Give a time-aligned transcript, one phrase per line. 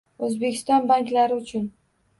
[0.27, 1.73] O'zbekiston banklari uchun